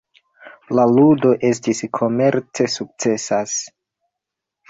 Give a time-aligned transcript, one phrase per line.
[0.77, 3.55] La ludo estis komerce sukcesas.